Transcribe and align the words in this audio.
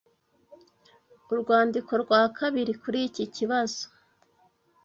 Urwandiko 1.33 1.91
rwa 2.03 2.21
Kabiri 2.37 2.71
kuri 2.81 2.99
iki 3.07 3.25
Kibazo 3.35 3.83